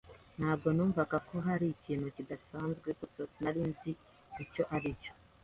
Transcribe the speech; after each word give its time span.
Nubwo 0.37 0.67
numvaga 0.75 1.17
ko 1.27 1.35
hari 1.47 1.65
ikintu 1.75 2.07
kidasanzwe, 2.15 2.89
gusa 2.99 3.19
sinari 3.31 3.61
nzi 3.69 3.91
icyo 4.43 4.63
aricyo. 4.75 5.11